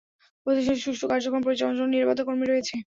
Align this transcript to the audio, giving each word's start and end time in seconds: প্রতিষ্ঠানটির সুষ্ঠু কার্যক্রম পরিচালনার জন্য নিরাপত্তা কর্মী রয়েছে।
প্রতিষ্ঠানটির 0.45 0.85
সুষ্ঠু 0.85 1.05
কার্যক্রম 1.07 1.41
পরিচালনার 1.43 1.77
জন্য 1.79 1.91
নিরাপত্তা 1.91 2.23
কর্মী 2.27 2.45
রয়েছে। 2.45 2.75